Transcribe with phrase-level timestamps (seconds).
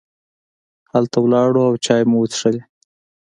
[0.91, 2.61] هلته ولاړو او چای مو وڅښلې.